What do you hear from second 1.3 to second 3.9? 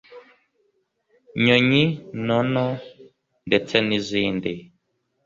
Nyonyi Ntono ndetse